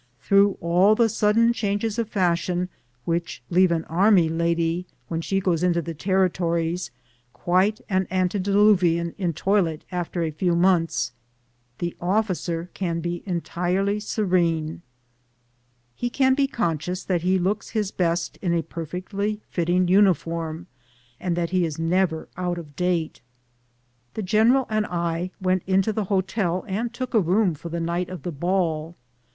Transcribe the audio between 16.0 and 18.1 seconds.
can be conscious that he looks his